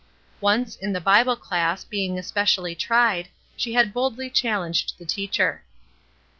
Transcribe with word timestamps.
Once, 0.39 0.75
in 0.77 0.93
the 0.93 0.99
Bible 0.99 1.35
class, 1.35 1.83
being 1.83 2.17
especially 2.17 2.73
tried, 2.73 3.29
she 3.55 3.73
had 3.73 3.93
boldly 3.93 4.31
challenged 4.31 4.97
the 4.97 5.05
teacher. 5.05 5.63